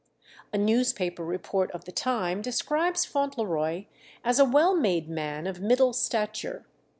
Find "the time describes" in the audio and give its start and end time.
1.85-3.05